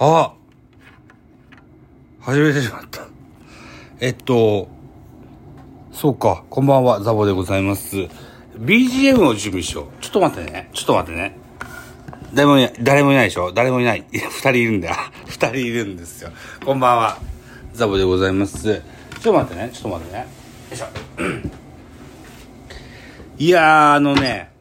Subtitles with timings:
[0.00, 0.32] あ
[2.20, 3.08] 始めてしまった。
[3.98, 4.68] えっと、
[5.90, 8.08] そうか、こんばんは、ザボでございます。
[8.56, 10.00] BGM を準備しよう。
[10.00, 10.70] ちょっと待ってね。
[10.72, 11.36] ちょっと待ってね。
[12.32, 14.04] 誰もいない、誰もいないでしょ誰もいない。
[14.12, 14.94] いや二人いるんだよ。
[15.26, 16.30] 二人いるんですよ。
[16.64, 17.18] こんばんは、
[17.72, 18.62] ザボでございます。
[18.62, 18.80] ちょっ
[19.20, 20.18] と待ってね、ちょっと待ってね。
[20.20, 20.26] よ
[20.74, 20.86] いしょ。
[23.36, 24.52] いやー、あのね、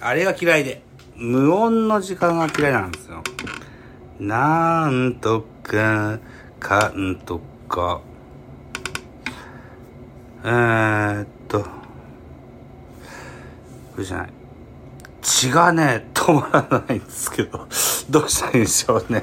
[0.00, 0.80] あれが嫌いで、
[1.16, 3.22] 無音の時間が嫌いなんですよ。
[4.18, 6.18] なんとか、
[6.58, 8.00] かんとか。
[10.42, 11.60] えー、っと。
[11.60, 11.68] こ
[13.98, 14.32] れじゃない？
[15.20, 17.66] 血がね、止まらないんですけど、
[18.08, 19.22] どうしたらいいんでしょうね。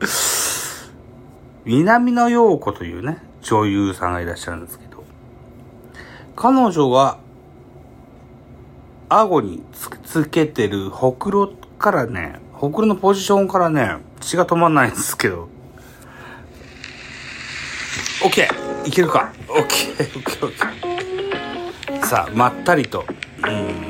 [1.64, 5.04] 南野陽子というね、女優さんがいらっしゃるんですけど、
[6.34, 7.18] 彼女が、
[9.08, 15.48] 顎につつけてるほくろからね、ほくろのポジションからね、血が止まんないんですけど。
[18.24, 23.04] オッケーいけるかオッケーオッケーオッケーさあ、まったりと。
[23.46, 23.86] うん。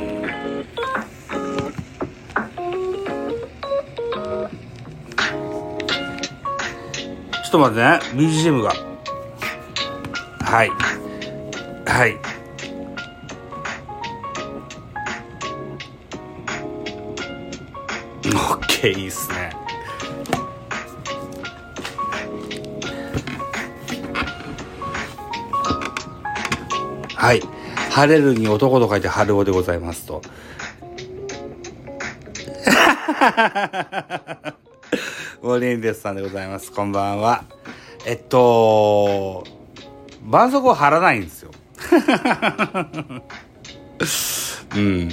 [7.44, 8.00] ちょっと待ってね。
[8.14, 8.74] BGM が。
[10.40, 10.70] はい。
[11.86, 12.35] はい。
[18.86, 19.50] ケいいっすね。
[27.14, 27.42] はい。
[27.90, 30.22] 晴れるに男と書いて春男でございますと。
[35.42, 36.70] モーニンデスさんでございます。
[36.70, 37.44] こんばんは。
[38.04, 39.44] えっと、
[40.22, 41.50] 絆創膏貼らないんですよ。
[44.76, 45.08] うん。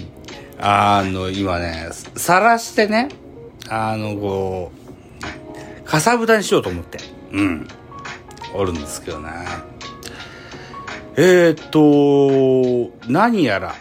[0.60, 3.10] あの、今ね、さらしてね、
[3.70, 4.72] あの、こ
[5.84, 7.00] う、かさぶたにしようと思って、
[7.32, 7.68] うん、
[8.54, 9.30] おるんですけどね。
[11.16, 13.76] えー、っと、何やら、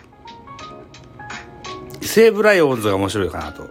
[2.01, 3.71] 西武ライオンズが面白いかなと。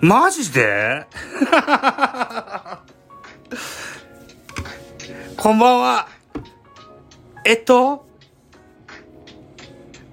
[0.00, 1.06] マジで？
[5.36, 6.08] こんばんは。
[7.44, 8.06] えっと、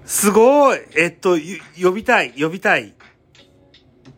[0.06, 0.78] すごい。
[0.96, 2.94] えっと、ゆ呼びたい、呼びたい。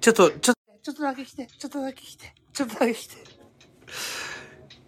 [0.00, 3.16] ちょっと、ちょっと、ちょっとだけ来て、ちょっとだけ来て、ちょっとだけ来て。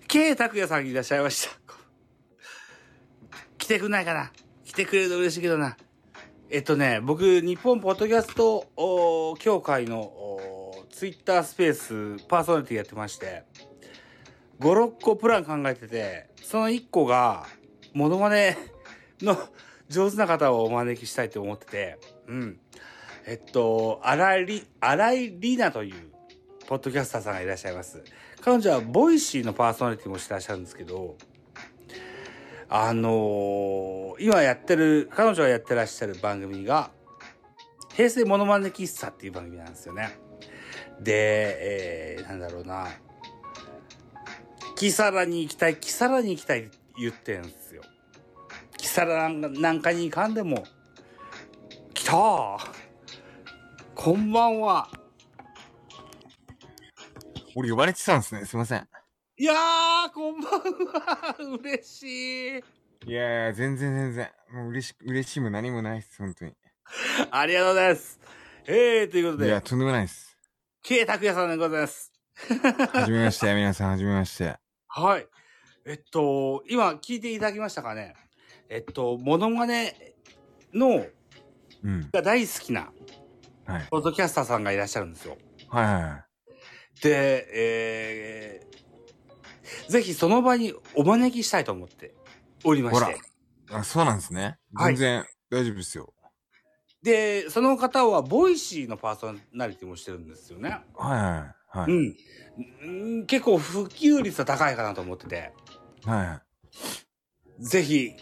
[0.09, 3.37] K 拓也さんいらっしゃいました。
[3.59, 4.33] 来てくんないかな？
[4.65, 5.77] 来てくれると嬉しいけどな。
[6.49, 11.75] えっとね、僕、日本ポッドキャスト協会のツイッタースペー
[12.19, 13.44] スパーソナリティやってまして、
[14.61, 17.47] 5、6個プラン考えてて、その1個が、
[17.93, 18.56] モノマネ
[19.21, 19.39] の
[19.91, 21.99] 上手な方をお招きしたいと思ってて、
[22.29, 22.59] うん。
[23.27, 25.94] えっと、荒井、荒井里奈という、
[26.66, 28.03] ポッドキャスターさんがいらっしゃいます。
[28.41, 31.16] 彼女は、ボイシーのパーソナリティもしてらっしゃるんですけど、
[32.69, 36.91] あのー今やってる、彼女がやってらっしゃる番組が、
[37.94, 40.19] 平成モノマネ喫茶っていう番組なんですよね。
[41.00, 42.88] で、えー、なんだろうな。
[44.77, 47.82] キサラに行きたい、キサラに行きたいって言ってんですよ。
[48.77, 50.65] キサラなんかなんかに行かんでも、
[51.94, 52.81] 来たー
[54.02, 54.88] こんばんは。
[57.54, 58.44] 俺呼ばれてたんですね。
[58.46, 58.88] すいません。
[59.38, 61.36] いやー、こんばんは。
[61.62, 62.02] 嬉し
[62.58, 62.64] い。
[63.06, 64.30] いやいや、全然全然。
[64.50, 66.56] もう嬉し、嬉しいも何もないっす、本当に。
[67.30, 68.18] ありがとうございます。
[68.66, 70.36] えー、ということいや、で、とんでもないっす。
[70.82, 72.12] K 拓也さんでございます。
[72.92, 74.56] はじめまして、皆さん、はじめまして。
[74.88, 75.28] はい。
[75.86, 78.16] えっと、今聞いていただきましたかね
[78.69, 80.16] えっと、モノマネ
[80.74, 81.06] の、
[81.84, 82.10] うん。
[82.10, 82.92] が大好きな、
[83.72, 83.87] はい。
[83.91, 85.37] ポッドキャスターさんがいらっしゃるんですよ。
[85.69, 86.25] はいはいは
[86.99, 87.03] い。
[87.03, 92.15] で、えー、ぜひその場にお招きしたいと思って
[92.65, 93.21] おりまして。
[93.71, 94.59] あ、そうなんですね。
[94.75, 96.12] はい全然大丈夫ですよ。
[97.03, 100.82] で、その方は、 Voicy のパーソナリティもしてるんですよね。
[100.94, 101.91] はいはいはい。
[101.91, 102.17] うん。
[102.82, 105.52] うん結構普及率は高いかなと思ってて。
[106.05, 106.43] はいは
[107.61, 107.64] い。
[107.64, 108.12] ぜひ、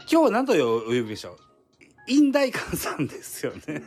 [0.00, 1.47] 今日は何とお呼びでしょう？
[2.08, 3.82] 院大館さんですよね。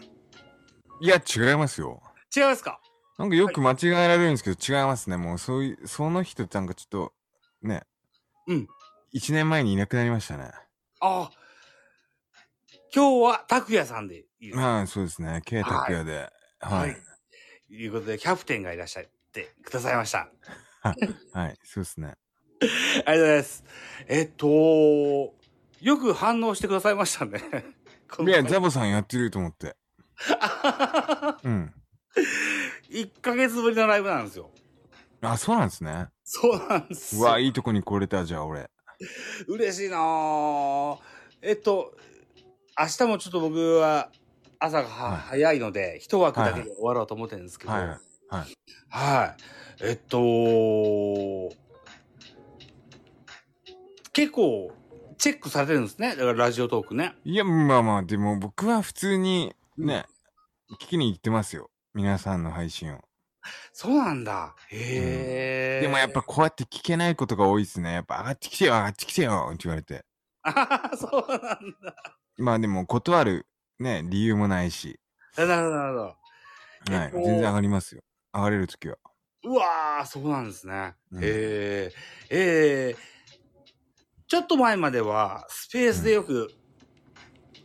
[1.00, 2.01] いや、違いますよ。
[2.35, 2.79] 違いますか？
[3.18, 5.18] なんかよく間違えられるんですけど、違いますね。
[5.18, 7.13] もう、そういう、その人ってなんかちょっと、
[7.62, 7.83] ね。
[8.47, 8.68] うん。
[9.12, 10.51] 一年前にいなくなりましたね。
[11.01, 11.31] ああ。
[12.94, 14.77] 今日は拓也さんでいいですか？
[14.77, 15.41] はい、そうですね。
[15.45, 16.31] K 拓也で。
[16.59, 16.97] ははい
[17.69, 17.75] い。。
[17.75, 20.29] いうことで、キャプテンがいらっしゃってくださいました。
[20.83, 22.15] はい、そうですね。
[22.62, 23.63] ありがとうございます。
[24.07, 24.47] えっと、
[25.79, 27.41] よく反応してくださいましたね。
[28.19, 29.75] いや、ザボさんやってると思って。
[31.44, 31.74] うん。
[32.92, 34.52] 1ヶ月ぶりのライブなんですよ。
[35.22, 36.08] あ、そうなんですね。
[36.24, 37.22] そうなんですよ。
[37.22, 38.69] うわ、いいとこに来れた、じゃあ俺。
[39.48, 40.98] 嬉しいなぁ
[41.42, 41.96] えっと、
[42.80, 44.12] 明日もちょっと僕は
[44.60, 47.90] 朝がは、はい早いので、一枠だけで終わろうと思ってるんですけど、はいはい
[48.30, 48.46] はい
[48.90, 49.44] はい
[49.84, 51.52] えっと、
[54.13, 54.72] 結構、
[55.21, 56.15] チェックされてるんですね。
[56.15, 57.13] だからラジオトークね。
[57.23, 60.07] いや、まあまあ、でも僕は普通にね、
[60.81, 61.69] 聞きに行ってますよ。
[61.94, 63.01] 皆さんの配信を。
[63.71, 64.56] そうなんだ。
[64.69, 67.94] へえ、でもやっぱこうやって聞けないことが多いですね。
[67.94, 70.06] やっぱ上がってきてよ、上がってきてよって言われて。
[70.41, 71.59] あははそうなんだ。
[72.38, 73.45] まあでも断る
[73.79, 75.00] ね、理由もないし。
[75.38, 76.03] なるほど、なるほど。
[76.03, 76.15] は
[77.03, 77.06] い。
[77.06, 78.01] えっと全然上がりますよ。
[78.33, 78.97] 上がれるときは。
[79.44, 80.95] うわー、そうなんですね。
[81.12, 81.91] うんへえ、
[82.31, 83.11] ええ
[84.31, 86.54] ちょっと前までは、スペースでよく、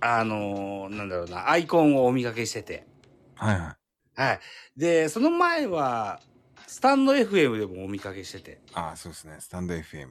[0.01, 2.89] あのーなんだろうな、アイコンをお見かけしてて。
[3.37, 3.77] はいは
[4.19, 4.21] い。
[4.21, 4.41] はい。
[4.77, 6.21] で、その前は、
[6.67, 8.61] スタンド FM でもお見かけしてて。
[8.75, 9.37] ああ、そうですね。
[9.39, 10.09] スタンド FM。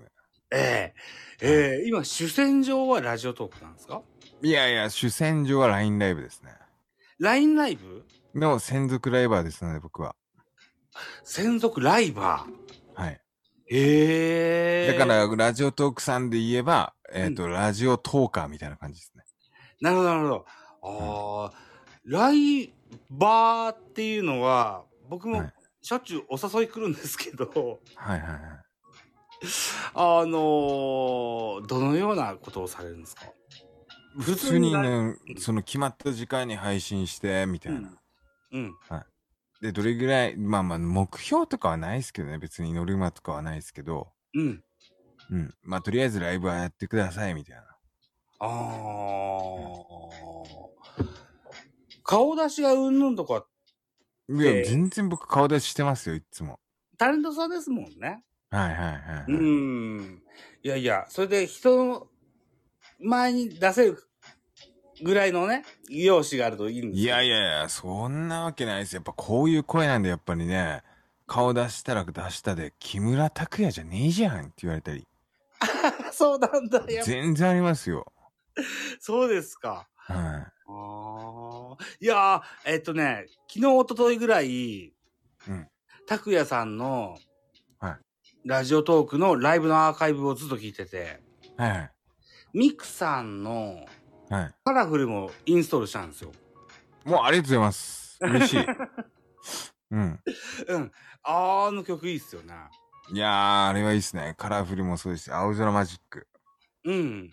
[0.53, 0.93] え
[1.41, 4.01] えええ今、主戦場はラジオトークなんですか？
[4.41, 6.51] いやいや、主戦場は LINE ライブですね。
[7.19, 8.05] ?LINE ライブ？
[8.33, 10.15] の専属ライバーですので、僕は。
[11.25, 12.64] 専属ライバー。
[13.69, 13.79] はい。
[13.79, 14.97] へえ。
[14.97, 19.23] だか、ら、ラジオトークさんで言えば、えっ、と、ラジオトーカーみたいな感じですね。
[19.81, 20.45] なるほど、なるほど。
[20.81, 21.53] ああ、
[22.05, 22.73] ライ
[23.09, 28.39] バーっていうのは、僕もはいしょっちゅうお誘い来るんですけど、はいはいはい。
[29.93, 33.25] あのーどのようなことをされるんですか？
[34.17, 37.91] 普通にね、その決まった時間に配信して、みたいな。
[38.51, 38.75] うん。
[39.61, 42.37] で、どれぐらい、まあまあ、目標とかはないですけどね。
[42.37, 44.11] 別にノルマとかはないですけど。
[44.33, 44.63] うん。
[45.31, 45.53] うん。
[45.63, 47.61] まあ、とりあえずライブはやってください、みたいな。
[48.39, 48.49] ああ。
[52.03, 53.45] 顔出しがうんぬんとか、
[54.29, 56.59] いや、えー全然僕顔出ししてますよ、いつも。
[56.97, 58.23] タレントさんですもんね。
[58.51, 59.31] はいはいはい、はい。
[59.31, 60.23] うん。
[60.63, 62.07] いやいや、それで人の
[62.99, 64.03] 前に出せる
[65.05, 67.37] ぐらいのね、容姿があるといいんですいやいや。
[67.37, 68.95] やいや、そんなわけないです。
[68.95, 70.81] やっぱこういう声なんで、やっぱりね、
[71.27, 75.07] 顔出したら出したで、木村拓哉じゃねえじゃんって言われたり。
[76.11, 76.79] そうなんだ。
[76.79, 78.11] やっぱ全然ありますよ。
[78.99, 79.87] そうですか。
[79.95, 81.83] はああ。
[81.99, 84.91] いやー、えっとね、昨日、一昨日ぐらい、
[85.47, 85.67] うん
[86.07, 87.17] 拓也さんの、
[87.79, 87.97] はい
[88.43, 91.21] ラジオトークのライブのアーカイブをずっと聞いてて、
[91.57, 91.91] はい。
[92.53, 93.85] ミクさんの
[94.29, 94.53] はい。
[94.63, 96.31] カラフルもインストールしたんですよ。
[97.03, 98.17] もうありがとうございます。
[98.21, 98.65] 嬉しい。
[99.91, 100.19] うん。
[100.67, 100.91] うん。
[101.23, 102.53] あの曲いいっすよね。
[103.11, 104.33] いやー、あれはいいっすね。
[104.37, 106.27] カラフルもそうですし、青空マジック。
[106.85, 107.31] うん。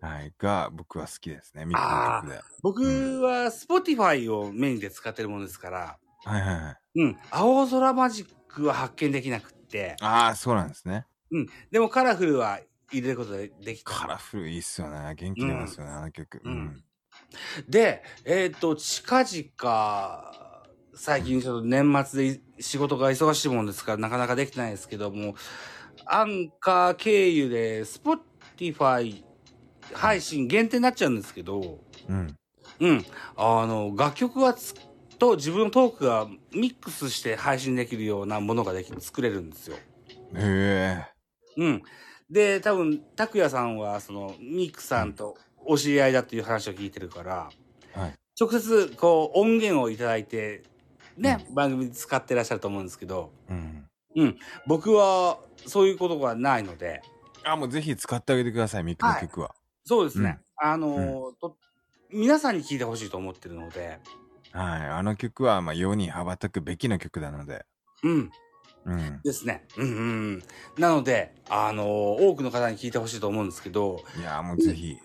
[0.00, 0.34] はい。
[0.38, 1.64] が、僕は好きですね。
[1.64, 2.40] ミックで。
[2.62, 2.82] 僕
[3.22, 7.00] は Spotify をメインで使ってるものですから、はいはいはい。
[7.00, 7.18] うん。
[7.30, 11.06] 青空マジックは発見できなくって、あー、そうなんですね。
[11.70, 12.60] でもカラフルは
[12.98, 13.90] 入れることができた。
[13.90, 15.14] カラフルいいっすよね。
[15.14, 16.40] 元気出ますよね、あの曲。
[16.44, 16.84] うんうん。
[17.68, 20.32] で、えっ、と、近々、
[20.94, 25.34] 最近ちょっと年末で仕事が忙しいもんですから、なかなかできてないですけども、
[26.06, 29.24] アンカー経由で、Spotify
[29.92, 32.36] 配信限定になっちゃうんですけど、うん。
[32.80, 33.04] うん。
[33.36, 34.74] あの、楽曲がつ、
[35.18, 39.76] と自分のトークがミックスして配信できるようなものができ作れるんですよ。
[40.34, 41.06] へ
[41.56, 41.82] うん。
[42.30, 47.50] で、多分、拓也さんは、その、ミックさんとお知り合いだっていう話を聞いてるから、
[47.94, 50.64] はい直接、こう、音源をいただいて、
[51.16, 53.82] ね、番組で使ってらっしゃると思うんですけど、え。
[54.16, 54.38] うん。
[54.66, 57.00] 僕は、そういうことがないので、
[57.44, 59.54] あ、もうぜひ使ってあげてください、ミックの曲は。
[59.84, 60.40] そうですね。
[60.56, 61.56] あのーと、
[62.10, 64.00] 皆さんに聞いてほしいと思ってるので、
[64.50, 64.80] はい。
[64.82, 67.64] あの曲は、まあ、世に羽ばたくべきの曲なので。
[68.02, 68.30] うん。
[68.86, 69.20] うん。
[69.22, 69.66] ですね。
[69.76, 70.02] うんうんう
[70.36, 70.42] ん。
[70.78, 74.96] なので、あのー多くの方に聞いてほしいと思うんですけど、いやーもうぜひ。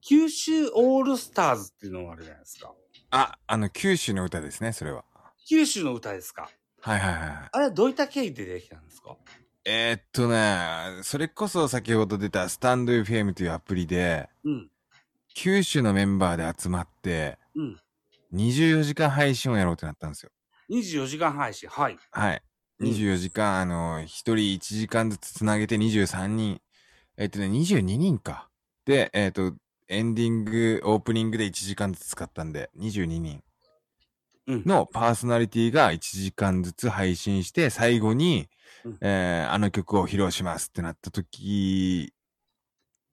[0.00, 2.72] 九州オールスターズっていうのがあるじゃないですか。
[3.10, 5.04] あ、あの、九州の歌ですね、それは。
[5.48, 6.50] 九州の歌ですか。
[6.80, 7.48] はいはいはい。
[7.52, 9.16] あれはどういった経緯でできたんですか？
[9.64, 14.70] えー、っとね、それこそ先ほど出たスタンド FM というアプリで、うん。
[15.34, 17.80] 九州のメンバーで集まって、うん。
[18.34, 20.30] 24時間配信をやろうってなったんですよ。
[20.70, 21.68] 24時間配信。
[21.68, 21.98] はい。
[22.10, 22.42] はい。
[22.82, 26.60] うん24時間、あの、1人1時間ずつつなげて23人。
[27.16, 28.48] えっとね、22人か。
[28.84, 29.54] で、えっと、
[29.88, 33.42] エンディング、オープニングで1時間ずつ使ったんで、22人
[34.48, 34.62] うん。
[34.66, 38.48] のパーソナリティが1時間ずつ配信して、最後に、
[38.84, 42.12] うんえーあの曲を披露しますってなった時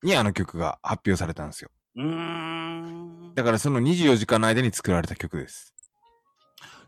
[0.02, 1.70] にあの曲が発表されたんですよ。
[1.96, 3.34] うーん。
[3.36, 5.76] だからその24時間の間に作られた曲です。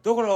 [0.04, 0.34] だから、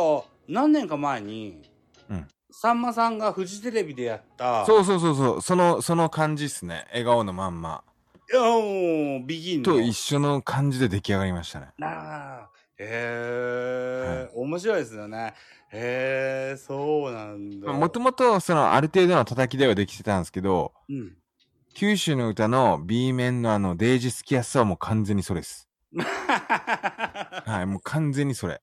[0.47, 1.63] 何年か前に、
[2.09, 6.85] うんさんまさんがフジテレビでやった、そうそうそうそう、その、その感じっすね。
[6.91, 7.83] 笑顔のまんま。
[8.31, 9.73] いやもう、ビギンの。
[9.73, 11.67] と一緒の感じで出来上がりましたね。
[11.81, 15.33] ああ、へえ、面白いですよね。
[15.69, 17.73] へえ、そうなんだ。
[17.73, 21.17] もともと、その、ある程度の叩きではできてたんですけど、うん。
[21.73, 25.67] 九州の歌の B 面のあの、デイジ好きやすさはもう完全にそれです。
[25.97, 28.61] はい、もう完全にそれ。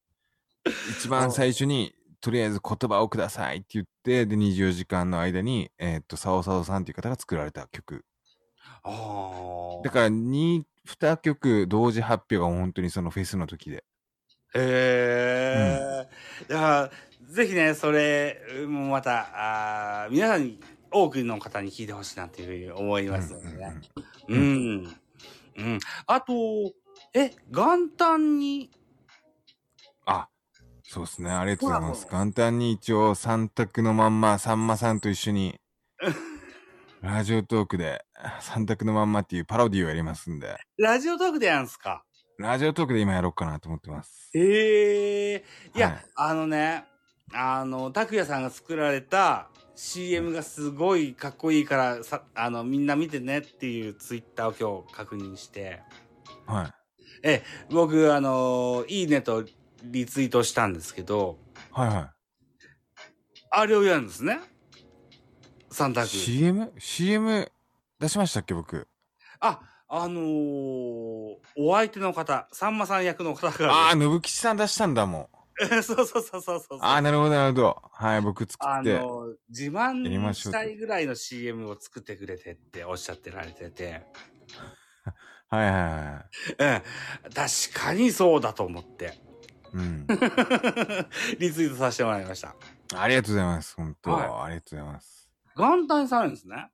[0.99, 8.05] 一番最初に、とりあえず言葉をくださいって言って、で、24時間の間に、えーっと、サオサオさんっていう方が作られた曲。
[8.85, 8.91] あ
[9.81, 9.83] あ。
[9.83, 13.85] だから、2、2曲同時発表が本当にそのフェスの時で。
[14.55, 16.09] へえ、
[16.49, 16.91] だから、
[17.29, 18.39] ぜひね、それ
[18.69, 20.61] もまた、あー皆さんに、
[20.93, 23.75] 多くの方に聞いてほしいなっていうふうに思いますのでね。
[24.29, 24.97] ううんん。
[25.57, 25.79] うん。
[26.07, 26.35] あと、
[27.15, 28.82] え、元旦に、あ、
[30.93, 31.31] そうですね。
[31.31, 32.07] ありがとうございます。
[32.07, 35.59] 元旦に一応三択のまんま、さんまさんと一緒に、
[37.01, 38.05] ラジオトークで
[38.43, 42.05] 三択のまんまっていうパロディをやりますんで、ラジオトークでやるんすか？
[42.37, 44.29] ラジオトークで今やろうかなと思ってます。
[44.35, 45.45] へえ。
[45.75, 46.85] いや、はいあのね、
[47.33, 55.81] あの、拓也さんが作られた CM がすごいかっこいいから、さ、あの、みんな見てねっていうツイッターを今日確認して、
[56.47, 56.71] は
[57.25, 57.43] い。
[57.71, 59.43] 僕、あの、いいねと
[59.85, 61.39] リツイートしたんですけど、
[61.73, 62.13] はいは
[63.51, 64.41] あれをやるんですね。
[65.71, 65.95] 三い。
[65.95, 66.07] 択。
[66.07, 67.51] CM?CM
[67.99, 68.89] 出しましたっけ僕？
[69.41, 70.23] あ、あのー
[71.57, 73.73] お相手の方、さんまさん役の方が。
[73.73, 75.29] ああ、信吉さん出したんだもん。
[75.61, 76.79] そうそうそうそうそう。
[76.81, 77.83] ああ、なるほどなるほど。
[77.93, 78.99] はい、僕作あって。
[78.99, 84.07] の、自やり慢ましたいぐらいの CM を作ってくれてっておっしゃってられてて、
[85.51, 86.25] はいはいは
[87.25, 89.32] うん、確かにそうだと思って、い。
[89.73, 90.07] うん。
[91.39, 92.55] リツイートさせてもらいました。
[92.95, 93.75] ありがとうございます。
[93.77, 95.29] 本当、はありがとうございます。
[95.57, 96.71] 元旦にされるんですね。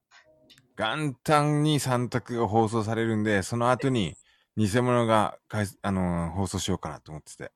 [0.77, 4.17] 元旦に三択が放送されるんで、その後に
[4.57, 7.53] 偽物がかいあのー放送しようかなと思ってて。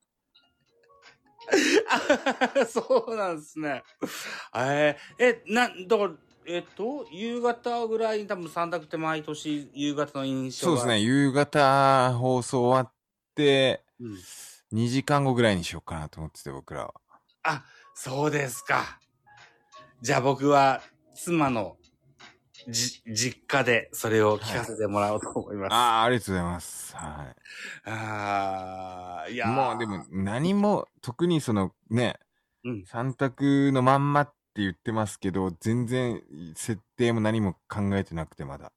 [1.89, 3.83] あ そうなんですね。
[4.55, 6.13] えーえ、な、だから、
[6.47, 12.95] えっと、夕方ぐらいに多分三択って毎年夕方の印象がそうですね、夕方放送終わっ
[13.35, 14.19] て、うん
[14.73, 16.95] 2時間後ぐらいにしようかなと思ってて、僕らは。
[17.45, 17.65] あ、
[17.95, 18.99] そうですか。
[20.01, 20.83] じゃあ僕は
[21.15, 21.77] 妻の
[22.69, 25.73] じ、実家でそれを聞かせてもらおうと思います。
[25.73, 26.97] ああ、ありがとうございます。
[26.97, 27.35] は
[27.85, 29.37] ああ、いい。
[29.37, 32.19] やーもうでも、何も、特にそのね、
[32.65, 36.23] うん三択のまんまって言ってますけど、全然
[36.55, 38.73] 設定も何も考えてなくて、まだ。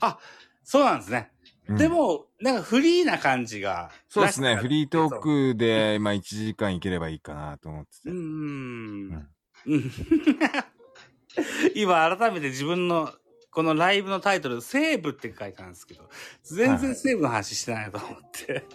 [0.00, 0.18] あ、
[0.62, 1.33] そうなんですね。
[1.68, 3.90] うんで、も、なんかフリーな感じが。
[4.08, 8.10] そうですね、フリートークで、まあ1時間いければいいかなと思ってて。
[8.10, 8.18] うーん。
[8.18, 8.20] う
[9.12, 9.28] ん
[9.66, 9.90] うん。
[11.74, 13.12] 今改めて自分の
[13.50, 16.08] このライブのタイトル、セーブって書いたんですけど、
[16.42, 18.66] 全然セーブの話してないなと思って。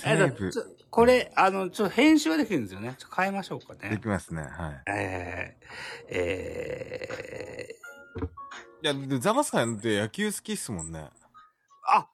[0.00, 2.94] セ えっーブとちょこれ、あの、ちょっと編集はできるんですよね。
[2.96, 3.98] ちょっと変えましょうかでね。
[3.98, 4.82] きますね、はい。
[4.86, 5.66] えー、
[6.08, 7.68] え
[8.82, 11.00] いや、でザバさんって野球好きっすもんね。
[11.00, 11.04] ー、
[11.88, 12.08] あ、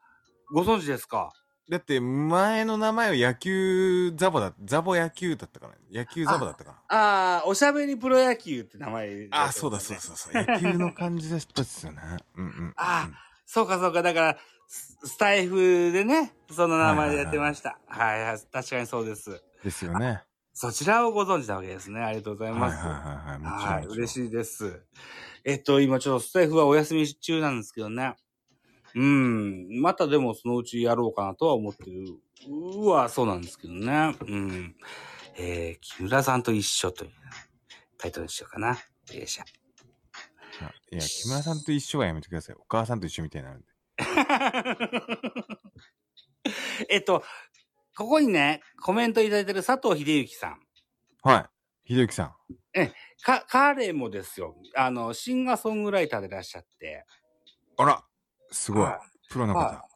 [0.52, 1.32] ご存知ですか？
[1.70, 10.32] だって前の名前は野球ザボだ、ザボ野球だったかな野球ザボだったかなああ、おしゃべりプロ野球って名前、ああ、そうだそうそうそう。
[10.34, 12.02] 野球の感じだったっすよね。
[12.36, 12.72] うんうんうん。
[12.76, 13.08] あ
[13.46, 14.02] そうかそうか。
[14.02, 17.78] だから、ススタイフでね、その名前でやってました。
[17.86, 19.42] はいはい、確かにそうです。
[19.62, 20.22] ですよね。
[20.52, 22.00] そちらをご存知なわけですね。
[22.00, 22.76] ありがとうございます。
[22.76, 23.78] はいはいはいはい。
[23.78, 24.08] はい、嬉い。
[24.08, 24.82] しいです。
[25.44, 28.16] えっと、今ちょっとスタイフはお休み中なんですけどね。
[28.94, 29.80] うん。
[29.80, 32.18] またでもそのうちやろうかなとは思ってる。
[32.48, 34.16] うわ、そうなんですけどね。
[34.20, 34.76] うん。
[35.36, 37.10] えー、木村さんと一緒という
[37.98, 38.70] タイトルにしようかな。
[38.70, 38.76] よ
[39.22, 39.44] いしょ。
[40.90, 42.56] いや、木村さんと一緒はやめてください。
[42.56, 43.68] お母さんと一緒みたいになるんで。
[46.88, 47.24] えっと、
[47.96, 50.60] ここにね、コメントいただいてる佐藤秀幸さん。
[51.22, 51.46] はい。
[51.84, 52.34] ひでゆきさん。
[53.22, 54.56] か、彼もですよ。
[54.74, 57.06] あの、シンガーソングライターでいらっしゃって。
[57.76, 58.04] あら
[58.52, 59.00] すごいは。
[59.28, 59.92] プロのは方。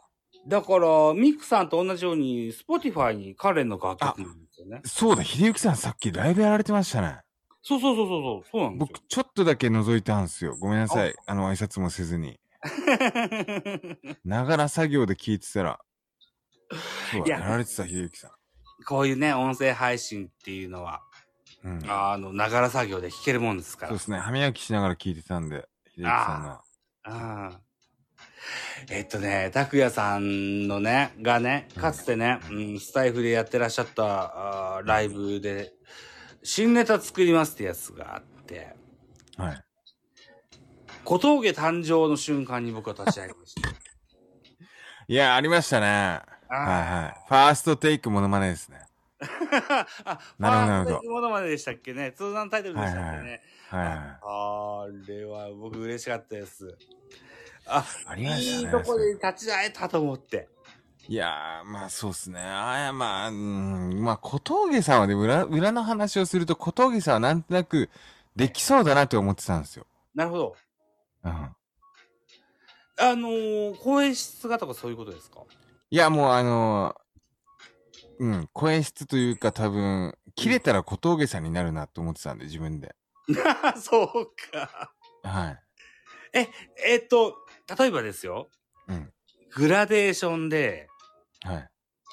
[0.48, 4.80] だから、ミックさんと同じように、 Spotify に彼の楽曲なんですよね。
[4.84, 7.20] そうだ、ひでゆきさんさっきライブやられてましたね。
[7.62, 10.56] そうそうそうそうそう、なんです僕、ちょっとだけ覗いたんすよ。
[10.60, 11.14] ごめんなさい。
[11.26, 12.32] あの、挨拶もせずに。
[12.32, 12.36] よ。
[14.24, 15.80] ながら作業で聞いてたら、
[17.10, 18.30] そうややられてた、ひでゆきさん。
[18.86, 21.02] こういうね、音声配信っていうのは、
[21.64, 21.82] うん。
[21.88, 23.88] あの、ながら作業で弾けるもんですから。
[23.88, 24.18] そうですね。
[24.20, 26.62] 歯磨きしながら聞いてたんで、ひでゆきさんが。
[27.02, 27.65] ああ
[28.90, 35.72] えっとね、拓也さんのね、がね、かつてね、うん、スタイフでやってらっしゃったあーライブで、
[36.42, 38.74] 新ネタ作りますってやつがあって、
[39.36, 39.62] はい。
[41.04, 43.68] 小峠誕生の瞬間に僕は立ち上げました。
[45.08, 45.86] いや、ありましたね。
[45.86, 47.28] はいはい。
[47.28, 48.80] ファーストテイクモノマネですね。
[50.04, 52.12] あ、なるほどファーストテイクものまででしたっけね？
[52.12, 53.96] 通談タイトルでしたっけね、はいはい。
[54.22, 56.76] あれは僕嬉しかったです。
[57.68, 60.48] あ、ありましたねいいとこで立ち会えたと思って。
[61.08, 62.40] いやー、まあそうっすね。
[62.40, 67.90] あや、まあ、うん、まあ小峠さんはね、裏、裏の話をすると小峠さんはなんとなく
[68.34, 69.86] できそうだなって思ってたんですよ。
[70.14, 70.56] なるほど。
[71.24, 71.30] うん。
[71.32, 71.54] あ
[72.98, 75.40] のー、声質がとかそういうことですか？
[75.90, 77.06] いや、もうあのー
[78.18, 82.94] うん、声質というか多分、切れたら小峠さんになるなと思ってたんで、自分で。
[83.78, 84.90] そうか。
[85.22, 85.62] はい。
[86.32, 86.48] え、
[86.86, 87.36] えっと、
[87.78, 88.48] 例えばですよ。
[88.88, 89.10] うん。
[89.54, 90.88] グラデーションで、
[91.42, 91.68] はい。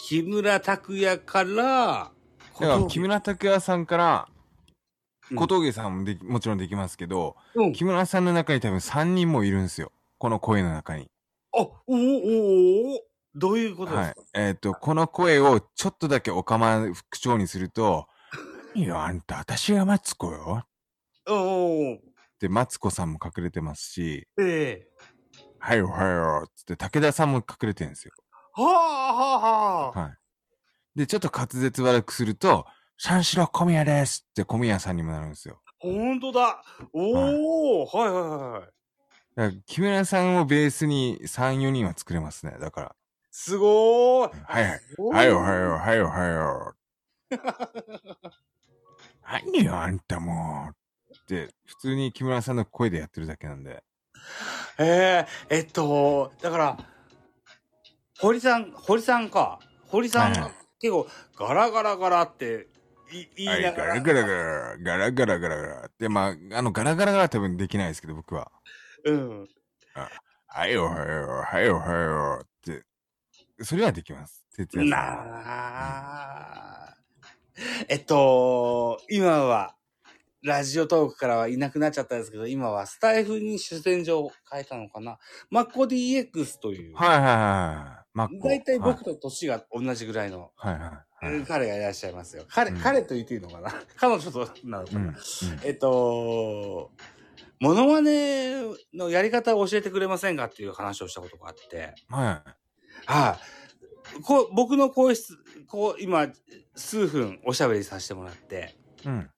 [0.07, 2.11] 木村拓哉から、
[2.59, 4.33] だから、木村拓哉さんから、うん
[5.35, 7.73] 小峠さんもできもちろんできますけど、うん。
[7.73, 9.91] 木村さんの中に多分3人もいるんですよ。
[10.17, 11.09] この声の中に。
[11.53, 13.01] あ、おおおお
[13.35, 14.47] どういうことですか、はい。
[14.49, 18.07] えっ、と、この声をちょっとだけおかま口調にすると、
[18.75, 20.65] いいよ、あんた、私がマツコよ。
[21.27, 21.99] おおお
[22.39, 24.92] で、マツコさんも隠れてますし、ええ
[25.65, 28.13] はいよ、はいよ、つって武田さんも隠れてるんですよ。
[28.51, 30.01] はあはあはあ。
[30.01, 30.17] はい。
[30.99, 32.65] で、ちょっと滑舌悪くすると、
[32.97, 35.61] 三四郎小宮ですって小宮さんにもなるんですよ。
[35.79, 36.61] ほんとだ。
[36.91, 38.67] おお、はい、はいは
[39.37, 39.63] いはい。
[39.65, 42.57] 木村さんをベースに3、4人は作れますね。
[42.59, 42.95] だから。
[43.31, 44.41] すごーい。
[44.43, 44.81] はいはい。
[45.13, 46.75] はいよ、はいよ、はいよ、はいよ。
[49.23, 50.73] 何よ、あんたも
[51.09, 51.13] う。
[51.15, 53.81] って、普通に木村さんの声でやってるだけなんで。
[54.79, 56.77] えええっと、だから、
[58.19, 59.59] 堀さん、堀さんか。
[59.87, 62.67] 堀さんがはいはい結構ガラガラガラって
[63.09, 65.89] い言いはい、ながら、ガラガラガラ、ガラガラガラガラ。
[65.97, 68.51] で、まあ、あの、ガラガラガラは多分できないですけど、僕は。
[69.05, 69.47] うん。
[70.47, 72.41] はいよ、はいよ、はいよ、はいよ。
[72.43, 72.83] って、
[73.63, 74.45] それはできます。
[74.55, 75.25] 哲也さんは。
[75.25, 75.43] な
[76.89, 76.97] あ。
[77.87, 79.75] えっと、今は、
[80.43, 85.17] ラジオトークからはいなくなっちゃったんですけど、今はスタイフに主戦場を変えたのかな。
[85.49, 88.05] マッコ DX という、はいはいはい。
[88.13, 88.49] マッコ。
[88.49, 90.79] 大体僕はいと年が同じぐらいの、はいは
[91.21, 91.45] いはい。
[91.45, 92.43] 彼がいらっしゃいますよ。
[92.49, 93.73] 彼、うん彼と言っていいのかな？
[93.95, 95.07] 彼女となのかな、うん。
[95.07, 95.15] うん
[95.63, 96.91] えっと、
[97.61, 98.61] モノマネ
[98.93, 102.49] のやり方を教えてくれませんかっていう話をしたことがあって、はい。
[103.05, 103.39] は
[104.19, 106.27] い、こう僕の声質、こう、今、
[106.75, 108.75] 数分おしゃべりさせてもらって、
[109.05, 109.29] うん。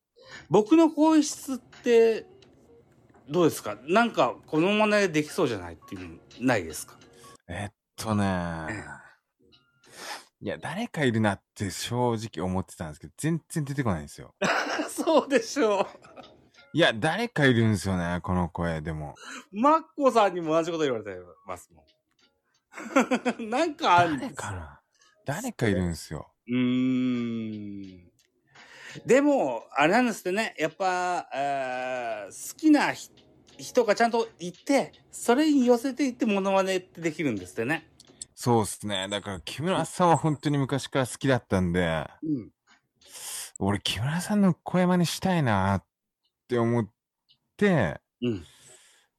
[0.50, 2.26] 僕の声質って、
[3.30, 3.78] どうですか？
[3.88, 6.98] なんか、このまねできそうじゃないっていうのないですか？
[7.48, 8.68] えっとね
[10.42, 14.36] いや、誰かいるなって正直思ってたんですけど、全然出てこないんですよ。
[14.90, 15.88] そうでしょ
[16.74, 19.16] いや、誰かいるんですよね、この声、でも。
[19.52, 19.60] う。
[19.60, 21.18] マッコさんにも同じこと言われて
[21.48, 21.86] ますもん。
[23.50, 24.82] なんかあるんですよ誰かな？
[25.26, 26.30] 誰かいるんですよ。
[26.48, 28.12] うーん。
[29.06, 33.10] でも、あれなんですってね、やっぱ、あー好きなひ
[33.58, 37.88] 人がちゃんといて、それに寄せていってモノマネってできるんですってね。
[38.36, 39.08] そうっすね。
[39.10, 42.52] だから、木村さんは本当に昔から好きだったんで、うん。
[43.60, 45.84] 俺、木村さんの声真似したいなっ
[46.48, 46.90] て思っ
[47.56, 48.46] て、うん。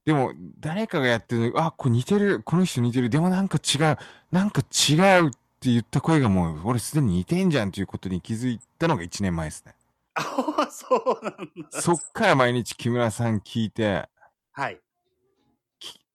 [0.05, 3.99] でも、誰かがやってるの、あ、これ似てる、この人似てる、でもなんか違う、
[4.31, 9.75] なんか違うって言った声がもう、俺すでに似てんじゃんっていうことに気づいたのが1年前ですね。
[10.15, 10.23] あ
[10.59, 11.81] あ、そうなんだ。
[11.81, 14.09] そっから毎日木村さん聞いて、
[14.53, 14.81] はい。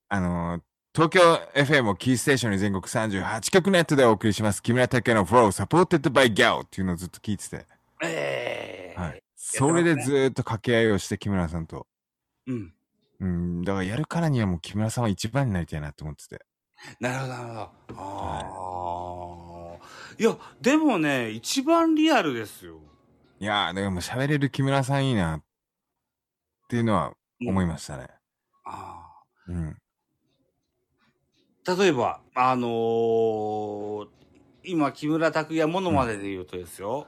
[0.09, 0.61] あのー
[0.93, 1.21] 東京
[1.55, 4.61] FM をキーステーションに全国38局ネットでお送りします。
[4.61, 7.65] 木村拓哉の Flow Supported by Gao っていうのをずっと聞いてて。
[8.03, 9.23] ええはい。
[9.37, 11.87] それでずーっと掛け合いをして木村さんと。
[12.45, 12.73] うん。
[13.21, 16.43] うん、だからやるからにはもう木村さんは一番になりたいなと思ってて。
[16.99, 17.69] なるほど、なるほど。
[17.97, 18.41] あ
[19.07, 19.10] あ。
[19.10, 19.10] い
[20.23, 22.79] や、でもね、一番リアルですよ。
[23.39, 25.43] いやー、だからもう喋れる木村さんいいなっ
[26.67, 27.13] ていうのは
[27.45, 28.07] 思いましたね。
[28.65, 29.23] ああ。
[29.47, 29.77] うん。
[31.77, 34.07] 例えば、あのー
[34.63, 37.07] 今、木村拓哉ものまでで言うとですよ、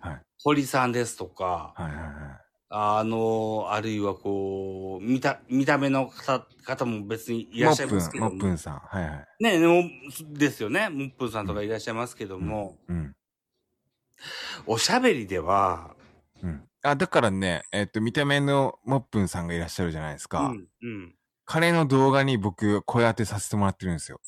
[0.00, 0.20] はい。
[0.42, 2.43] 堀さんですとか、はいはいはい。
[2.76, 8.30] あのーあるいはこう、見た、見た目の方方も別にいらっしゃいますけども。
[8.32, 8.78] モップン、さん。
[8.80, 9.44] はいはい。
[9.58, 9.84] ねも
[10.32, 10.88] ですよね。
[10.88, 13.14] モップンさんとかいらっしゃいますけども、うん。
[14.66, 15.94] おしゃべりでは、
[16.42, 16.64] うん。
[16.82, 20.40] あ、だからね、えっと、見た目のモップンさんがいらっしゃるじゃないですか。
[20.48, 21.14] うん、うん。
[21.44, 24.20] 彼の動画に僕、声当てさせてもらってるんですよ。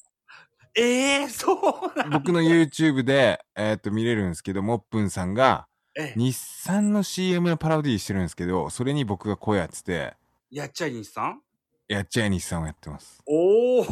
[0.78, 5.66] ええそうなん僕の YouTube で、えっと、見れるんですけど、モップンさんが、
[5.98, 6.14] ええ。
[6.16, 10.14] 日産の CM のパロディしてるんですけど、それに僕が声やってて、
[10.50, 11.40] やっちゃい日産？
[11.88, 13.22] やっちゃえ日産をやってます。
[13.26, 13.86] おお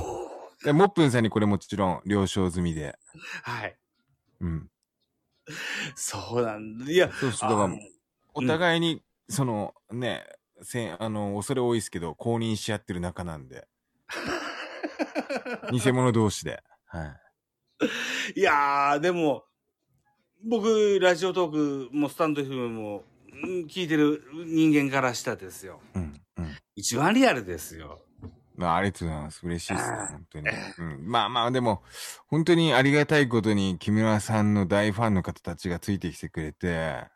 [0.64, 2.98] で、モップンさんにこれもちろん了承済みで。
[3.42, 3.76] はい。
[4.40, 4.70] うん。
[5.94, 6.90] そうなんだ。
[6.90, 7.74] いや、そうそう、だから
[8.34, 10.24] お互いに、その、ね、
[10.62, 13.68] せんあの、恐れ多いですけど、公認し合ってる仲なんで。
[15.72, 16.62] 偽物同士で。
[16.86, 17.16] は
[18.34, 18.40] い。
[18.40, 19.44] いやー、でも、
[20.46, 25.80] 僕、ラジオトークもスタンド FM も、うん聞いてる人間からしたらですよ。
[25.94, 26.20] うん。
[26.38, 26.57] うん。
[26.76, 28.00] 一番リアルですよ。
[28.57, 29.40] まあ、ありがとうございます。
[29.44, 30.48] 嬉しいですね本当に。
[30.78, 31.07] うん。
[31.07, 31.83] まあまあ、でも、
[32.28, 37.07] 本当にありがたいことに、木村さんの大ファンの方たちがついてきてくれて、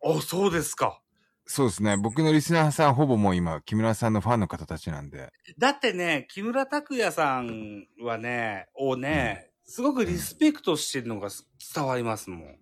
[0.00, 1.00] お、そうですか。
[1.46, 1.96] そうですね。
[1.96, 5.30] 僕のリスナーさん、ほぼもう今、木村さんのファンの方たちなんで。
[5.58, 12.56] だってね、木村拓哉さんはね、をね、すごくリスペクトしてるのがす伝わりますもん。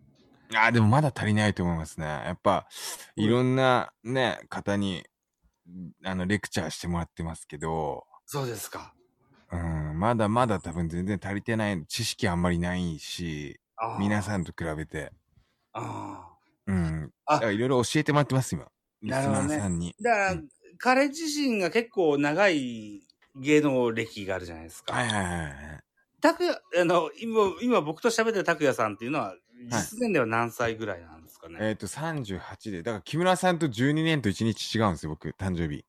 [0.54, 2.06] ああ、でもまだ足りないと思いますね。
[2.06, 2.66] やっぱ、
[3.16, 5.04] いろんなね、方に、
[6.04, 8.94] あの、レクチャーしてもらってますけど、そうですか。
[9.52, 13.60] うん、まだまだ多分全然足りてない、知識あんまりないし、
[13.98, 14.42] 皆さん。
[14.42, 15.12] んと比べて、
[15.72, 16.28] あ
[16.66, 17.12] うん。
[17.24, 18.66] あだからいろいろ教えてもらってます、今。
[19.02, 19.94] リスナなるほどねーさんに。
[20.00, 20.48] ーだから、うん
[20.82, 23.02] 彼自身が結構長い
[23.36, 24.94] 芸能歴があるじゃないですか。
[24.94, 25.50] はいはいはいはい。
[26.22, 29.34] 拓也、あの、今、今僕と喋ってる拓也さんっていうのは、
[29.68, 31.58] 実年齢は何歳ぐらいなんですかね？
[31.60, 35.84] えっ、と、38で、だから木村さんと12年と1日違うんですよ、僕、誕生日。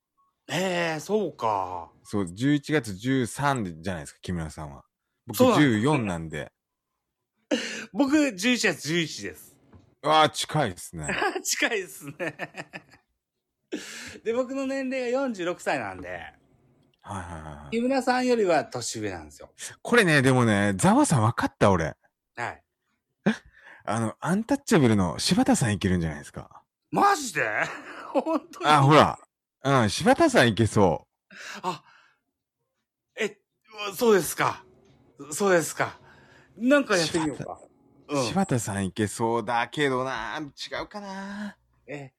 [0.50, 1.90] ええそうか。
[2.04, 4.84] そう、11月13でじゃないですか、木村さんは。
[5.28, 6.52] 僕そうなんですね14なんで。
[7.94, 9.56] 僕、11月11です。
[10.04, 11.08] ああ、近いですね。
[11.44, 12.36] 近いですね。
[14.24, 17.76] で、僕の年齢が46歳なんで、はいはいはいはい。
[17.76, 19.54] 木村さんよりは年上なんですよ。
[19.82, 21.96] これね、でもね、ザワさん分かった、俺。
[22.36, 22.64] はい。
[23.84, 26.62] あの、アンタッチャブルの柴田さんいけるんじゃないですか？
[26.92, 27.48] マジで？
[28.14, 28.66] 本当に？
[28.66, 28.94] あ、ほ。
[28.94, 29.20] ら。
[29.64, 31.08] うん、柴田さんいけそ
[31.62, 31.84] あ、
[33.16, 33.38] え、
[33.96, 34.64] そうですか。
[35.32, 36.00] そうですか。
[36.58, 37.60] なんかやってみようか。
[38.10, 38.16] う。
[38.18, 38.24] うん。
[38.26, 41.58] 柴田さんいけそうだけどな、違うかな。
[41.88, 42.12] え、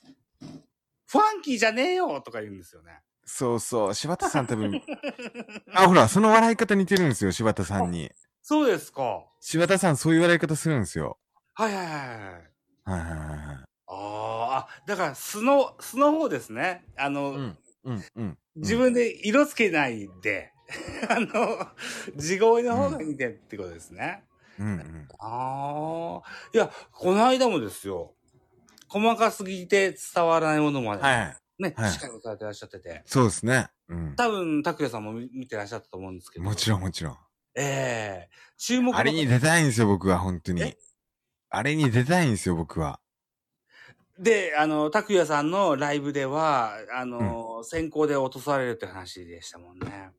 [1.06, 3.00] ファンキーじゃねえよとか言うんですよね。
[3.24, 4.80] そうそう、柴田さん多分、
[5.74, 8.10] あ、ほら、その笑い方似てるんですよ、柴田さんに。
[8.40, 9.24] そうですか。
[9.40, 11.18] 柴田さんそういう笑い方するんですよ。
[11.54, 11.98] はいはいはいはい。
[12.84, 13.64] はいはいはいはい。
[13.86, 16.84] あーあ、だから素の、素の方ですね。
[16.96, 18.38] あの、うん、うん、うん。
[18.56, 20.52] 自分で色つけないで、
[21.08, 21.68] あの、
[22.16, 24.24] 地声の方が見てってことですね。
[24.58, 25.08] うん、うん。
[25.18, 26.48] ああ。
[26.54, 28.14] いや、この間もですよ。
[28.88, 31.36] 細かすぎて伝わらないものまで、はいはい。
[31.62, 33.02] ね、はいしっかりされてらっしゃってて。
[33.06, 33.68] そうですね。
[33.88, 34.16] うん。
[34.16, 36.44] 多分、拓也さんも見見てらっしゃったと思うんですけど。
[36.44, 37.18] もちろんもちろん。
[37.54, 40.78] ええ注目のあれに出たいんですよ、僕は、本当にえ？
[41.54, 42.98] あれに出たいんですよ、僕は。
[44.18, 50.10] で、あの、拓也さんのライブでは、あの、先行で落とされるって話でしたもんね。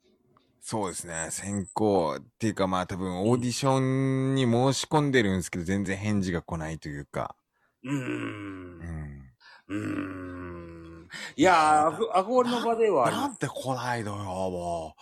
[0.62, 1.30] そうですね。
[1.32, 7.36] 先行っていうか、まあ多分オーディションに申し込んでるんですけど、全然返事が来ないというか。
[7.84, 7.92] うー。
[7.92, 9.22] うんん。
[9.70, 11.10] うーん。
[11.36, 13.12] いやー、あこ憧れの場では。
[13.12, 14.96] なんで来ないのよ、も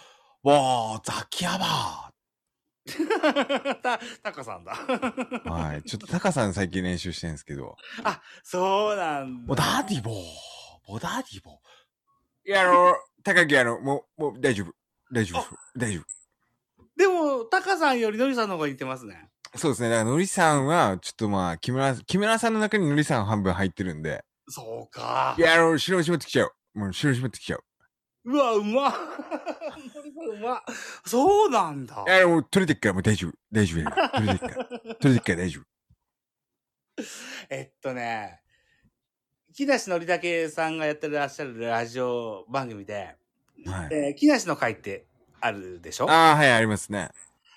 [0.44, 0.48] う。
[0.48, 2.11] もう、ザキヤバ
[3.82, 4.74] た、タカさんだ。
[4.74, 5.84] はい。
[5.84, 7.76] ちょっとタカさん最近練習してるんですけど。
[8.04, 9.56] あ、そうなんだ。
[9.56, 10.14] ダディボー。
[10.88, 12.50] もうダディボー。
[12.50, 14.74] いや、あの、高木あの、もう、もう大丈夫。
[15.12, 15.58] 大丈夫。
[15.78, 16.06] 大丈夫。
[16.96, 19.30] でも、タカさんよりノリさんの方が似てますね。
[19.56, 19.90] そうですね。
[19.90, 24.24] だから、のりさんは、ちょっとまあ、木村、木村さんの中にのりさん半分入ってるんで。
[24.48, 25.42] そうかい。
[25.42, 26.54] や、あの、白締まってきちゃう。
[26.74, 27.64] もう白締まってきちゃう。
[28.24, 28.94] うわ、うま
[30.32, 30.62] うまっ。
[31.06, 32.10] そうなんだい。
[32.10, 33.34] や、もう取れてっからもう大丈夫。
[33.52, 33.92] 大丈夫。
[34.18, 34.66] 取れてっから。
[34.66, 35.64] 取れてっから大丈夫。
[37.50, 38.42] えっとね、
[39.54, 43.16] 木梨憲武さんがやってらっしゃるラジオ番組で、
[43.66, 43.90] はい。
[43.92, 45.06] えー木梨の会って
[45.40, 46.10] あるでしょ？
[46.10, 47.10] ああ、はい、ありますね。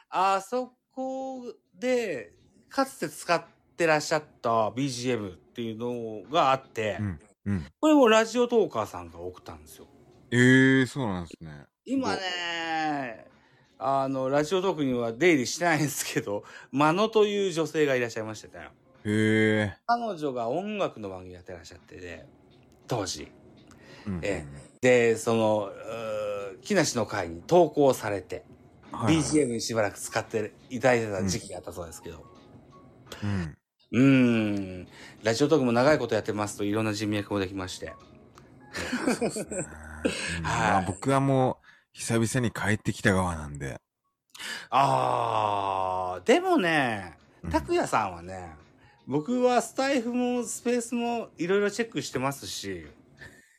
[0.09, 2.33] あそこで、
[2.69, 3.45] かつて使っ
[3.77, 7.21] てらっしゃった BGM っていうのがあって、うん。
[7.47, 7.67] うん。
[7.81, 9.87] これもラジオトーカーさんが送ったんですよ。
[10.37, 11.67] ええー、そうなんですね。
[11.85, 13.29] 今ね、
[13.79, 16.43] あの、ラジオトークには出入りしてないんですけど、
[16.73, 18.69] マノという女性がいらっしゃいましてね。
[19.05, 19.77] へえ。
[19.87, 22.27] 彼女が音楽の番組やってらっしゃってて、
[22.89, 23.31] 当時。
[24.09, 24.45] うんえ
[24.81, 25.73] で、その、
[26.63, 28.45] 木梨の会に投稿されて、
[28.91, 32.25] はいはい BGM にしばらく使っていただいてた時期があったそうですけど、
[33.23, 33.57] うん。
[33.93, 34.89] うーん、
[35.23, 37.93] ラジオトークも長いことやってますといろんな人脈もできまして。
[39.07, 39.94] そうですね。
[40.87, 43.81] 僕はもう、久々に帰ってきた側なんで。
[44.71, 48.57] あー、でもねうん、拓也さんはね、
[49.07, 52.87] 僕はスタイフもスペースもいろいろチェックしてますし、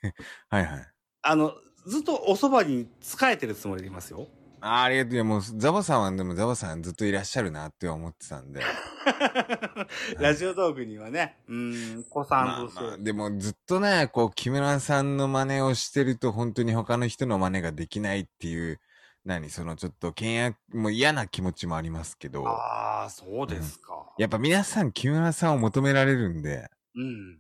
[0.50, 0.88] はいはい。
[1.22, 1.54] あの、
[1.86, 4.28] ずっとおそばに仕えてるつもりでいますよ。
[4.68, 5.14] あありがとう。
[5.14, 8.62] いや、もう、ザボさんは、でもザボさんずっといらっしゃるなって思ってたんで。
[10.18, 18.80] ラジオトークにはね、うん、子さまあんとして、まあ、でもずっとね、こう、木村さんの真似をしてると、本当に他の人の真似ができないっていう、
[19.24, 24.14] 何、そのちょっと、険悪、もう嫌な気持ちもありますけど、ああ、そうですか。
[24.18, 27.40] やっぱ皆さん木村さんを求められるんで、うん。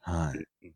[0.00, 0.68] はい。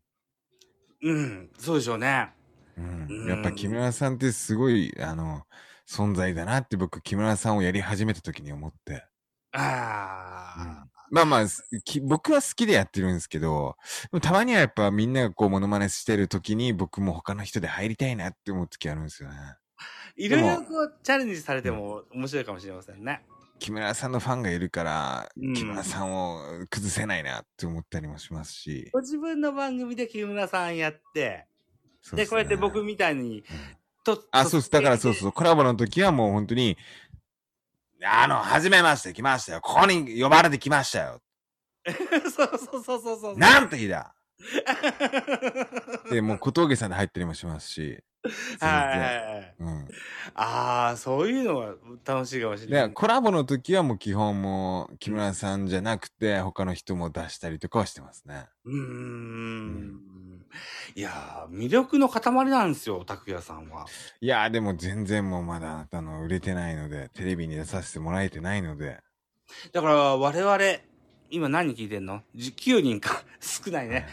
[1.01, 2.31] うん、そうでしょうね。
[2.77, 5.45] うんうんやっぱ木村さんってすごい、あの、
[5.89, 9.05] 存在だなって僕、木村さんをやり始めた時に思って。
[9.53, 13.75] ああ、まあまあ、すき僕は好きでやってるんですけど、
[14.21, 19.35] たまにはやっぱみんながこうモノマネしてる時に僕も他の人で入りたいなって思う時あるんですよね。
[20.15, 23.25] いろいろこうチャレンジされても面白いかもしれませんね。
[23.57, 28.89] 木村さんのファンがいるから、うん木村さんを崩せないなって思ったりもしますし。
[28.93, 31.47] ご自分の番組で木村さんやって、
[32.13, 33.43] で、こうやって僕みたいに、
[34.17, 34.71] と、あ、そうです。
[34.71, 35.31] だからそうそう。
[35.31, 36.77] コラボの時はもう本当に、
[38.03, 39.61] あの、初めまして来ましたよ。
[39.61, 41.21] ここに呼ばれてきましたよ。
[41.85, 41.91] う。
[42.31, 43.37] そうそうそうそうそう。
[43.37, 44.15] なんて日だ
[46.09, 48.03] で、もう小峠さんで入ったりもしますし。
[48.59, 49.01] 全はいはい然。
[49.01, 49.55] はい。
[49.59, 49.87] うん。
[50.35, 52.93] ああ、そういうのは楽しいかもしれなで、い。
[52.93, 58.47] コラボの時はもう基本もう木村さんじゃなくて他の人も出したりとかはしてますね。
[58.65, 60.38] うーん。
[60.95, 63.85] いやー、魅力の塊なんですよ、拓也さんは。
[64.21, 68.99] いやーでも全然もうまだあの売れてないので、テレビに出させてもらえてないので。
[69.71, 70.59] だから我々、
[71.31, 73.23] 今何人聞いてんの ?9 人か。
[73.39, 74.07] 少ないね。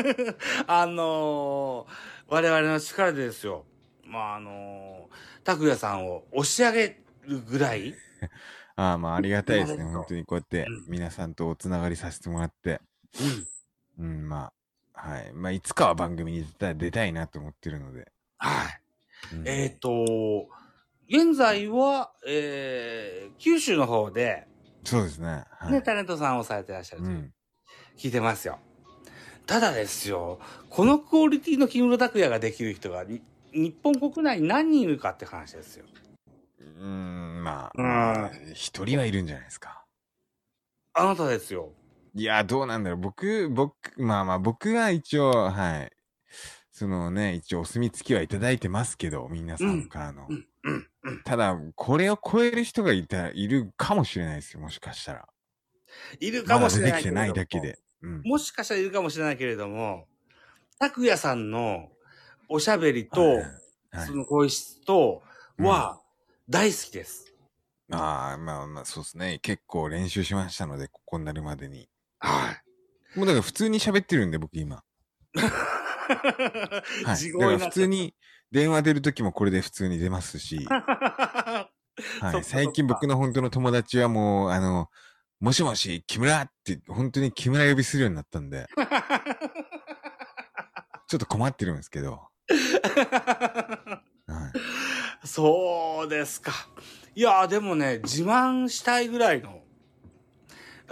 [0.66, 1.86] あのー、
[2.28, 3.64] 我々の力でですよ。
[4.04, 7.94] まあ、あのー、拓也さんを押し上げるぐらい、
[8.76, 9.84] ああまあありがたいですね。
[9.84, 12.80] 本当にこうやってうん皆さんとおつながりさせてもらって。
[13.98, 14.04] うん。
[14.04, 14.52] うん、まあ、
[15.02, 15.32] はい。
[15.32, 18.10] まあいつかは番組に出たいなと思ってるので。
[18.38, 19.34] はい。
[19.34, 20.48] うんえっ、と、
[21.08, 24.46] 現在は、えー、九州の方で、
[24.84, 25.44] そうですね。
[25.50, 25.72] はい。
[25.72, 27.32] ね、タレントさんをされてらっしゃるとうん。
[27.96, 28.58] 聞いてますよ。
[29.46, 33.20] ただですよ、このクオリティの木村拓哉ができる人がに
[33.52, 35.84] 日本国内に何人いるかって話ですよ。
[36.60, 39.84] うーん、まうんあ、一人はいるんじゃないですか。
[40.92, 41.72] あなたですよ。
[42.14, 43.00] いや、どうなんだろう。
[43.00, 45.92] 僕、僕、まあまあ、僕は一応、はい。
[46.72, 50.26] そのね、一応お墨付きはいただいてますけど、皆さんからの。
[50.28, 51.22] うん、うん、うん。
[51.22, 55.28] ただ、これを超える人がいた、いるかもしれないですよ、もしかしたら。
[56.20, 57.78] いるかもしれないけれども出てきてないだけで。
[58.02, 58.22] うん。
[58.24, 60.06] もしかしたらいるかもしれないけれども、
[60.78, 61.90] 拓也さんの
[62.48, 63.60] おしゃべりと、はいはい
[64.06, 65.20] その声質と
[65.58, 66.00] は
[66.48, 67.34] 大好きです。
[67.90, 69.40] ああ、まあまあ、そうですね。
[69.42, 71.88] 結構練習しましたので、ここになるまでに。
[72.20, 73.18] はい。
[73.18, 74.82] もうだから普通に喋ってるんで、僕今。
[75.34, 77.16] はい。
[77.16, 78.14] 地 だから声普通に
[78.52, 80.64] 電話出るときもこれで普通に出ますし。
[80.70, 81.68] は
[82.38, 82.44] い。
[82.44, 84.88] 最近僕の本当の友達はもう、あの、
[85.40, 88.66] もしもし、木村って、本当に木村呼びするようになったんで、
[91.08, 92.28] ちょっと困ってるんですけど。
[94.26, 94.52] は
[95.24, 95.26] い。
[95.26, 96.52] そうですか。
[97.14, 99.59] いや、でもね、自慢したいぐらいの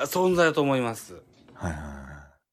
[0.06, 1.14] 存在だと思います。
[1.54, 1.98] はいはいは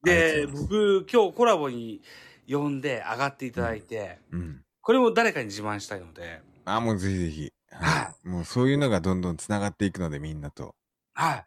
[0.04, 0.06] い。
[0.06, 2.02] で、僕、今日コラボに
[2.48, 4.62] 呼んで上がっていただいて、うん。
[4.80, 7.52] これも誰かに自慢したいので、あ、もうぜひぜひ。
[7.70, 8.28] はい。
[8.28, 10.74] もうそういうのがどんどん繋がっていくので、みんなと。
[11.14, 11.44] はい。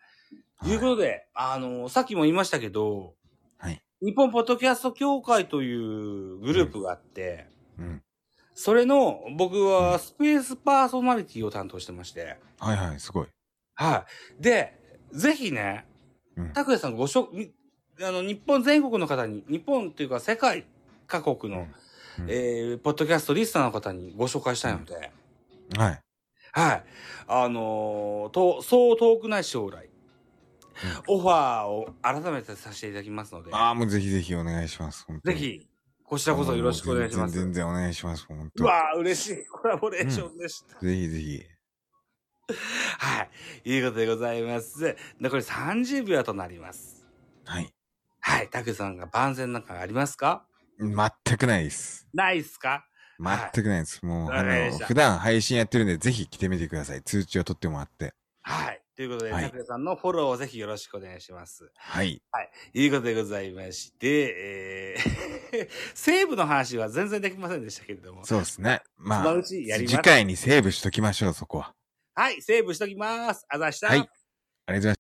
[0.66, 3.16] ということで、あの、さっきも言いましたけど、
[3.58, 3.82] はい。
[4.02, 8.02] 日本ポッドキャスト協会というグループがあって、うん。
[8.56, 13.28] それの僕はスペースパーソナリティを担当してまして、はいはい、すごい。
[13.76, 14.06] は
[14.40, 14.42] い。
[14.42, 14.78] で、
[15.14, 15.86] ぜひね、
[16.40, 16.54] うん。
[16.54, 17.52] 拓也さんごしょ、み
[18.02, 20.66] あの、日本全国の方に、日本っていうか世界
[21.08, 21.76] 各国の、うん
[22.28, 25.12] えー、ポッドキャストリスナーの方にご紹介したいので、
[25.78, 26.00] はい。
[26.52, 26.84] はい。
[27.28, 29.90] あのーと、そう遠くない将来、
[31.08, 35.06] オファーを改めてさせていただきますので、ああ、もうぜひぜひお願いします。
[35.24, 35.68] ぜひ、
[36.04, 37.36] こちらこそよろしくお願いします。
[37.36, 38.26] 全然お願いします。
[38.26, 38.64] 本当。
[38.64, 40.80] うわー、嬉しいコラボレーションでした。
[40.80, 41.44] ぜひぜひ。
[43.00, 43.28] は
[43.64, 43.70] い。
[43.70, 44.96] いうことでございます。
[45.20, 47.06] 残り30秒となります。
[47.46, 47.74] はい。
[48.20, 48.50] はい。
[48.50, 50.46] タクさんが万全なんかありますか？
[50.80, 52.08] 全くないです。
[52.14, 52.70] ないっすか？
[52.70, 54.06] はい全くないです。
[54.06, 57.04] もう、あの、普段配信やってるんで、ぜひ来てみてください。
[57.04, 58.14] 通知を取ってもらって。
[58.42, 58.82] はい。
[58.96, 61.72] ということで、はいさんのフォローをぜひよろしくお願いします。
[61.76, 62.22] はい。
[62.74, 68.26] いうことでございまして、えー、 セーブの話は全然できませんでしたけれども。
[68.26, 68.82] そうですね。
[68.98, 71.74] まあ次回にセーブしときましょう、そこは。
[72.20, 73.46] はい、セーブしときます。
[73.48, 73.88] あざした。
[73.88, 75.09] はいありがとうございます。